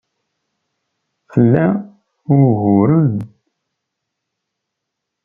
[1.31, 1.65] Tla
[2.39, 3.13] uguren?